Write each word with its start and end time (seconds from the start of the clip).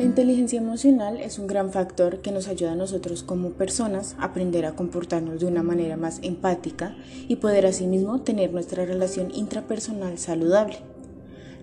La 0.00 0.06
inteligencia 0.06 0.58
emocional 0.58 1.18
es 1.18 1.38
un 1.38 1.46
gran 1.46 1.72
factor 1.72 2.22
que 2.22 2.32
nos 2.32 2.48
ayuda 2.48 2.72
a 2.72 2.74
nosotros 2.74 3.22
como 3.22 3.50
personas 3.50 4.16
a 4.18 4.24
aprender 4.24 4.64
a 4.64 4.72
comportarnos 4.72 5.40
de 5.40 5.46
una 5.46 5.62
manera 5.62 5.98
más 5.98 6.20
empática 6.22 6.96
y 7.28 7.36
poder 7.36 7.66
asimismo 7.66 8.22
tener 8.22 8.50
nuestra 8.50 8.86
relación 8.86 9.30
intrapersonal 9.34 10.16
saludable. 10.16 10.78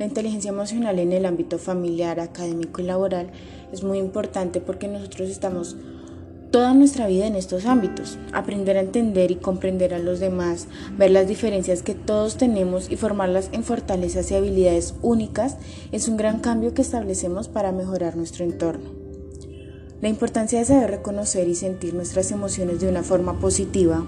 La 0.00 0.06
inteligencia 0.06 0.48
emocional 0.48 0.98
en 0.98 1.12
el 1.12 1.26
ámbito 1.26 1.60
familiar, 1.60 2.18
académico 2.18 2.82
y 2.82 2.86
laboral 2.86 3.30
es 3.72 3.84
muy 3.84 3.98
importante 3.98 4.60
porque 4.60 4.88
nosotros 4.88 5.30
estamos 5.30 5.76
toda 6.54 6.72
nuestra 6.72 7.08
vida 7.08 7.26
en 7.26 7.34
estos 7.34 7.66
ámbitos, 7.66 8.16
aprender 8.32 8.76
a 8.76 8.80
entender 8.80 9.32
y 9.32 9.34
comprender 9.34 9.92
a 9.92 9.98
los 9.98 10.20
demás, 10.20 10.68
ver 10.96 11.10
las 11.10 11.26
diferencias 11.26 11.82
que 11.82 11.96
todos 11.96 12.36
tenemos 12.36 12.92
y 12.92 12.96
formarlas 12.96 13.48
en 13.50 13.64
fortalezas 13.64 14.30
y 14.30 14.36
habilidades 14.36 14.94
únicas 15.02 15.56
es 15.90 16.06
un 16.06 16.16
gran 16.16 16.38
cambio 16.38 16.72
que 16.72 16.82
establecemos 16.82 17.48
para 17.48 17.72
mejorar 17.72 18.16
nuestro 18.16 18.44
entorno. 18.44 18.92
La 20.00 20.08
importancia 20.08 20.60
de 20.60 20.64
saber 20.64 20.92
reconocer 20.92 21.48
y 21.48 21.56
sentir 21.56 21.92
nuestras 21.92 22.30
emociones 22.30 22.78
de 22.78 22.88
una 22.88 23.02
forma 23.02 23.40
positiva 23.40 24.06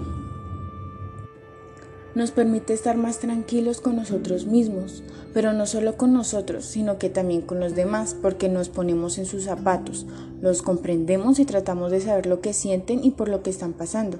nos 2.17 2.31
permite 2.31 2.73
estar 2.73 2.97
más 2.97 3.19
tranquilos 3.19 3.79
con 3.79 3.95
nosotros 3.95 4.47
mismos, 4.47 5.03
pero 5.35 5.53
no 5.53 5.67
solo 5.67 5.97
con 5.97 6.13
nosotros, 6.13 6.65
sino 6.65 6.97
que 6.97 7.11
también 7.11 7.41
con 7.41 7.59
los 7.59 7.75
demás, 7.75 8.15
porque 8.19 8.49
nos 8.49 8.69
ponemos 8.69 9.19
en 9.19 9.27
sus 9.27 9.43
zapatos, 9.43 10.07
los 10.41 10.63
comprendemos 10.63 11.37
y 11.37 11.45
tratamos 11.45 11.91
de 11.91 12.01
saber 12.01 12.25
lo 12.25 12.41
que 12.41 12.53
sienten 12.53 13.03
y 13.03 13.11
por 13.11 13.29
lo 13.29 13.43
que 13.43 13.51
están 13.51 13.73
pasando. 13.73 14.17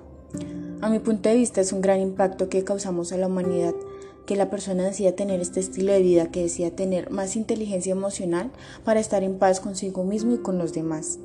A 0.79 0.89
mi 0.89 0.99
punto 0.99 1.27
de 1.27 1.35
vista 1.35 1.59
es 1.59 1.73
un 1.73 1.81
gran 1.81 1.99
impacto 1.99 2.49
que 2.49 2.63
causamos 2.63 3.11
a 3.11 3.17
la 3.17 3.25
humanidad 3.25 3.73
que 4.27 4.35
la 4.35 4.51
persona 4.51 4.83
decida 4.83 5.13
tener 5.13 5.39
este 5.39 5.61
estilo 5.61 5.91
de 5.91 6.01
vida, 6.03 6.29
que 6.29 6.43
decida 6.43 6.69
tener 6.69 7.09
más 7.09 7.35
inteligencia 7.35 7.93
emocional 7.93 8.51
para 8.83 8.99
estar 8.99 9.23
en 9.23 9.39
paz 9.39 9.59
consigo 9.59 10.03
mismo 10.03 10.35
y 10.35 10.37
con 10.37 10.59
los 10.59 10.73
demás. 10.73 11.17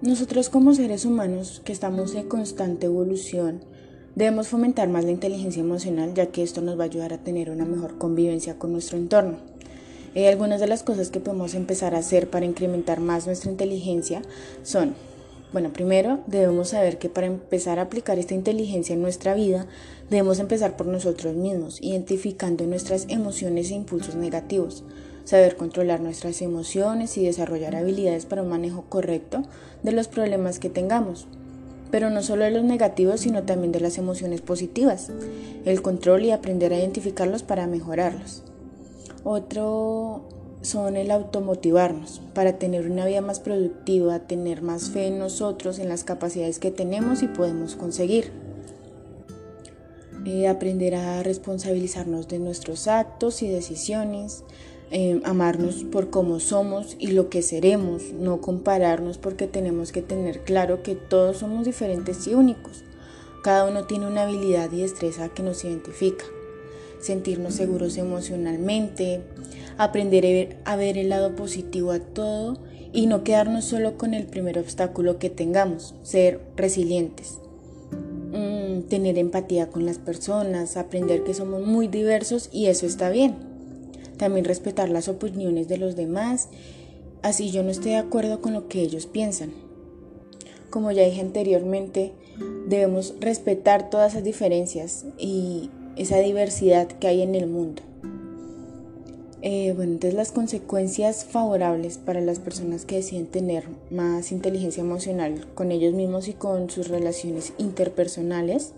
Nosotros 0.00 0.48
como 0.48 0.72
seres 0.72 1.04
humanos 1.04 1.60
que 1.64 1.72
estamos 1.72 2.14
en 2.14 2.28
constante 2.28 2.86
evolución, 2.86 3.64
Debemos 4.14 4.48
fomentar 4.48 4.90
más 4.90 5.06
la 5.06 5.10
inteligencia 5.10 5.62
emocional 5.62 6.12
ya 6.12 6.26
que 6.26 6.42
esto 6.42 6.60
nos 6.60 6.78
va 6.78 6.82
a 6.82 6.86
ayudar 6.86 7.14
a 7.14 7.18
tener 7.18 7.48
una 7.48 7.64
mejor 7.64 7.96
convivencia 7.96 8.58
con 8.58 8.70
nuestro 8.70 8.98
entorno. 8.98 9.38
Eh, 10.14 10.28
algunas 10.28 10.60
de 10.60 10.66
las 10.66 10.82
cosas 10.82 11.08
que 11.08 11.18
podemos 11.18 11.54
empezar 11.54 11.94
a 11.94 11.98
hacer 12.00 12.28
para 12.28 12.44
incrementar 12.44 13.00
más 13.00 13.24
nuestra 13.24 13.50
inteligencia 13.50 14.20
son, 14.62 14.94
bueno, 15.54 15.72
primero 15.72 16.20
debemos 16.26 16.68
saber 16.68 16.98
que 16.98 17.08
para 17.08 17.26
empezar 17.26 17.78
a 17.78 17.82
aplicar 17.82 18.18
esta 18.18 18.34
inteligencia 18.34 18.92
en 18.92 19.00
nuestra 19.00 19.32
vida, 19.32 19.66
debemos 20.10 20.40
empezar 20.40 20.76
por 20.76 20.88
nosotros 20.88 21.34
mismos, 21.34 21.78
identificando 21.80 22.66
nuestras 22.66 23.06
emociones 23.08 23.70
e 23.70 23.74
impulsos 23.74 24.14
negativos, 24.14 24.84
saber 25.24 25.56
controlar 25.56 26.00
nuestras 26.00 26.42
emociones 26.42 27.16
y 27.16 27.24
desarrollar 27.24 27.76
habilidades 27.76 28.26
para 28.26 28.42
un 28.42 28.50
manejo 28.50 28.84
correcto 28.90 29.42
de 29.82 29.92
los 29.92 30.08
problemas 30.08 30.58
que 30.58 30.68
tengamos 30.68 31.26
pero 31.92 32.10
no 32.10 32.22
solo 32.22 32.44
de 32.44 32.50
los 32.50 32.64
negativos, 32.64 33.20
sino 33.20 33.44
también 33.44 33.70
de 33.70 33.78
las 33.78 33.98
emociones 33.98 34.40
positivas, 34.40 35.10
el 35.64 35.82
control 35.82 36.24
y 36.24 36.32
aprender 36.32 36.72
a 36.72 36.78
identificarlos 36.78 37.44
para 37.44 37.68
mejorarlos. 37.68 38.42
Otro 39.22 40.22
son 40.62 40.96
el 40.96 41.10
automotivarnos 41.10 42.22
para 42.34 42.58
tener 42.58 42.90
una 42.90 43.04
vida 43.04 43.20
más 43.20 43.40
productiva, 43.40 44.20
tener 44.20 44.62
más 44.62 44.90
fe 44.90 45.08
en 45.08 45.18
nosotros, 45.18 45.78
en 45.78 45.88
las 45.88 46.02
capacidades 46.02 46.58
que 46.58 46.70
tenemos 46.70 47.22
y 47.22 47.28
podemos 47.28 47.76
conseguir. 47.76 48.32
Eh, 50.24 50.48
aprender 50.48 50.94
a 50.94 51.22
responsabilizarnos 51.22 52.28
de 52.28 52.38
nuestros 52.38 52.86
actos 52.86 53.42
y 53.42 53.48
decisiones, 53.48 54.44
Em, 54.94 55.22
amarnos 55.24 55.84
por 55.84 56.10
cómo 56.10 56.38
somos 56.38 56.98
y 56.98 57.12
lo 57.12 57.30
que 57.30 57.40
seremos, 57.40 58.12
no 58.12 58.42
compararnos 58.42 59.16
porque 59.16 59.46
tenemos 59.46 59.90
que 59.90 60.02
tener 60.02 60.40
claro 60.40 60.82
que 60.82 60.94
todos 60.94 61.38
somos 61.38 61.64
diferentes 61.64 62.26
y 62.26 62.34
únicos. 62.34 62.84
Cada 63.42 63.66
uno 63.66 63.86
tiene 63.86 64.06
una 64.06 64.24
habilidad 64.24 64.70
y 64.70 64.82
destreza 64.82 65.30
que 65.30 65.42
nos 65.42 65.64
identifica. 65.64 66.26
Sentirnos 67.00 67.54
seguros 67.54 67.96
emocionalmente, 67.96 69.22
aprender 69.78 70.58
a 70.66 70.76
ver 70.76 70.98
el 70.98 71.08
lado 71.08 71.36
positivo 71.36 71.92
a 71.92 71.98
todo 71.98 72.58
y 72.92 73.06
no 73.06 73.24
quedarnos 73.24 73.64
solo 73.64 73.96
con 73.96 74.12
el 74.12 74.26
primer 74.26 74.58
obstáculo 74.58 75.18
que 75.18 75.30
tengamos, 75.30 75.94
ser 76.02 76.42
resilientes. 76.54 77.38
Mm, 78.30 78.82
tener 78.90 79.16
empatía 79.16 79.70
con 79.70 79.86
las 79.86 79.96
personas, 79.96 80.76
aprender 80.76 81.24
que 81.24 81.32
somos 81.32 81.66
muy 81.66 81.88
diversos 81.88 82.50
y 82.52 82.66
eso 82.66 82.84
está 82.84 83.08
bien 83.08 83.51
también 84.16 84.44
respetar 84.44 84.88
las 84.88 85.08
opiniones 85.08 85.68
de 85.68 85.78
los 85.78 85.96
demás, 85.96 86.48
así 87.22 87.50
yo 87.50 87.62
no 87.62 87.70
esté 87.70 87.90
de 87.90 87.96
acuerdo 87.96 88.40
con 88.40 88.52
lo 88.52 88.68
que 88.68 88.82
ellos 88.82 89.06
piensan. 89.06 89.52
Como 90.70 90.90
ya 90.90 91.04
dije 91.04 91.20
anteriormente, 91.20 92.12
debemos 92.66 93.14
respetar 93.20 93.90
todas 93.90 94.12
esas 94.12 94.24
diferencias 94.24 95.04
y 95.18 95.70
esa 95.96 96.18
diversidad 96.18 96.88
que 96.88 97.08
hay 97.08 97.22
en 97.22 97.34
el 97.34 97.46
mundo. 97.46 97.82
Eh, 99.44 99.72
bueno, 99.74 99.92
entonces 99.92 100.14
las 100.14 100.30
consecuencias 100.30 101.24
favorables 101.24 101.98
para 101.98 102.20
las 102.20 102.38
personas 102.38 102.84
que 102.84 102.96
deciden 102.96 103.26
tener 103.26 103.64
más 103.90 104.30
inteligencia 104.30 104.82
emocional 104.82 105.46
con 105.54 105.72
ellos 105.72 105.94
mismos 105.94 106.28
y 106.28 106.32
con 106.32 106.70
sus 106.70 106.86
relaciones 106.86 107.52
interpersonales 107.58 108.72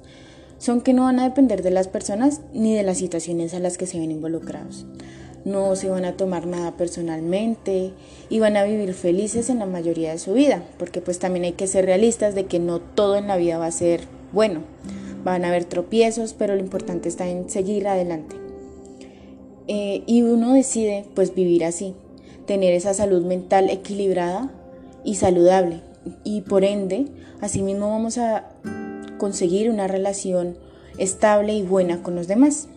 son 0.59 0.81
que 0.81 0.94
no 0.94 1.03
van 1.03 1.21
a 1.21 1.25
depender 1.25 1.62
de 1.62 1.71
las 1.71 1.89
personas 1.89 2.41
ni 2.55 2.75
de 2.75 2.83
las 2.83 2.97
situaciones 2.97 3.53
a 3.53 3.59
las 3.59 3.77
que 3.77 3.87
se 3.87 3.99
ven 3.99 4.11
involucrados 4.11 4.87
no 5.44 5.77
se 5.77 5.91
van 5.91 6.05
a 6.05 6.16
tomar 6.16 6.47
nada 6.47 6.72
personalmente 6.77 7.93
y 8.31 8.38
van 8.38 8.56
a 8.56 8.65
vivir 8.65 8.94
felices 8.94 9.50
en 9.50 9.59
la 9.59 9.66
mayoría 9.66 10.12
de 10.12 10.19
su 10.19 10.32
vida, 10.32 10.62
porque 10.78 11.00
pues 11.00 11.19
también 11.19 11.44
hay 11.44 11.53
que 11.53 11.66
ser 11.66 11.84
realistas 11.84 12.34
de 12.34 12.47
que 12.47 12.59
no 12.59 12.81
todo 12.81 13.16
en 13.16 13.27
la 13.27 13.37
vida 13.37 13.59
va 13.59 13.66
a 13.66 13.72
ser 13.72 14.03
bueno. 14.32 14.60
Van 15.22 15.44
a 15.44 15.49
haber 15.49 15.65
tropiezos, 15.65 16.34
pero 16.34 16.55
lo 16.55 16.60
importante 16.60 17.09
está 17.09 17.28
en 17.28 17.49
seguir 17.49 17.88
adelante. 17.88 18.37
Eh, 19.66 20.03
y 20.06 20.22
uno 20.22 20.53
decide 20.53 21.06
pues 21.15 21.34
vivir 21.34 21.65
así, 21.65 21.94
tener 22.47 22.75
esa 22.75 22.93
salud 22.93 23.25
mental 23.25 23.71
equilibrada 23.71 24.50
y 25.05 25.15
saludable. 25.15 25.81
Y 26.22 26.43
por 26.43 26.65
ende, 26.65 27.06
asimismo 27.41 27.88
vamos 27.88 28.19
a 28.19 28.50
conseguir 29.19 29.71
una 29.71 29.88
relación 29.88 30.59
estable 30.99 31.55
y 31.55 31.62
buena 31.62 32.03
con 32.03 32.15
los 32.15 32.28
demás. 32.28 32.69